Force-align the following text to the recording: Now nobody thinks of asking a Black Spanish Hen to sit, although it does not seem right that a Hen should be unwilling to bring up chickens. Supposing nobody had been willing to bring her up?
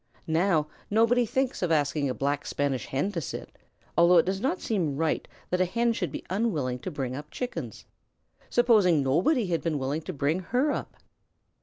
Now 0.25 0.65
nobody 0.89 1.27
thinks 1.27 1.61
of 1.61 1.71
asking 1.71 2.09
a 2.09 2.15
Black 2.15 2.47
Spanish 2.47 2.87
Hen 2.87 3.11
to 3.11 3.21
sit, 3.21 3.55
although 3.95 4.17
it 4.17 4.25
does 4.25 4.41
not 4.41 4.59
seem 4.59 4.97
right 4.97 5.27
that 5.51 5.61
a 5.61 5.65
Hen 5.65 5.93
should 5.93 6.11
be 6.11 6.25
unwilling 6.27 6.79
to 6.79 6.89
bring 6.89 7.15
up 7.15 7.29
chickens. 7.29 7.85
Supposing 8.49 9.03
nobody 9.03 9.45
had 9.45 9.61
been 9.61 9.77
willing 9.77 10.01
to 10.01 10.11
bring 10.11 10.39
her 10.39 10.71
up? 10.71 10.97